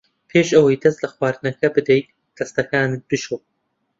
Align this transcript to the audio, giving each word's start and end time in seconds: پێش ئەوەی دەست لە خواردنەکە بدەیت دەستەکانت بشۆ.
پێش 0.29 0.49
ئەوەی 0.55 0.81
دەست 0.83 0.99
لە 1.03 1.09
خواردنەکە 1.13 1.67
بدەیت 1.75 2.07
دەستەکانت 2.37 3.01
بشۆ. 3.09 3.37